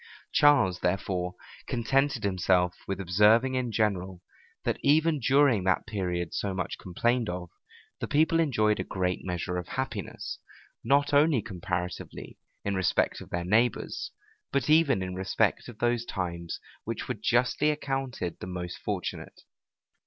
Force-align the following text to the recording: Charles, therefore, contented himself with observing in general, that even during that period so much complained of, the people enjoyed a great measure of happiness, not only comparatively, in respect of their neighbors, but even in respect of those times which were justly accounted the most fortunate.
Charles, 0.31 0.79
therefore, 0.79 1.35
contented 1.67 2.23
himself 2.23 2.75
with 2.87 2.99
observing 2.99 3.53
in 3.53 3.71
general, 3.71 4.23
that 4.63 4.79
even 4.81 5.19
during 5.19 5.63
that 5.65 5.85
period 5.85 6.33
so 6.33 6.55
much 6.55 6.79
complained 6.79 7.29
of, 7.29 7.51
the 7.99 8.07
people 8.07 8.39
enjoyed 8.39 8.79
a 8.79 8.83
great 8.83 9.23
measure 9.23 9.57
of 9.57 9.67
happiness, 9.67 10.39
not 10.83 11.13
only 11.13 11.39
comparatively, 11.43 12.39
in 12.65 12.73
respect 12.73 13.21
of 13.21 13.29
their 13.29 13.45
neighbors, 13.45 14.09
but 14.51 14.71
even 14.71 15.03
in 15.03 15.13
respect 15.13 15.67
of 15.69 15.77
those 15.77 16.03
times 16.03 16.59
which 16.83 17.07
were 17.07 17.13
justly 17.13 17.69
accounted 17.69 18.39
the 18.39 18.47
most 18.47 18.79
fortunate. 18.79 19.43